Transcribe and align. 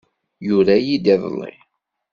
Yura-iyi-d 0.47 1.05
iḍelli. 1.15 1.53